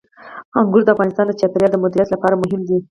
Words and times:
انګور 0.59 0.81
د 0.85 0.89
افغانستان 0.95 1.25
د 1.27 1.31
چاپیریال 1.39 1.71
د 1.73 1.77
مدیریت 1.83 2.09
لپاره 2.11 2.39
مهم 2.41 2.61
دي. 2.67 2.77